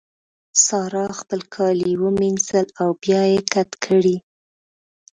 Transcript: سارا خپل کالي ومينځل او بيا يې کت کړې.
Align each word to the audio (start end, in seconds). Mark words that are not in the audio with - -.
سارا 0.65 1.05
خپل 1.19 1.41
کالي 1.55 1.91
ومينځل 2.03 2.67
او 2.81 2.89
بيا 3.03 3.21
يې 3.31 3.39
کت 3.51 3.69
کړې. 3.85 4.15